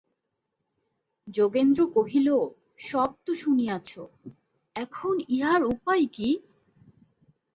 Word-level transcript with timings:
যোগেন্দ্র 1.27 1.81
কহিল, 1.95 2.27
সব 2.79 3.09
তো 3.25 3.31
শুনিয়াছ, 3.35 3.91
এখন 4.75 5.13
ইহার 5.29 5.61
উপায় 5.65 6.05
কী? 6.13 6.29